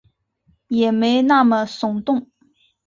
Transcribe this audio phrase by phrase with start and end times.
[0.69, 2.27] 也没那么耸动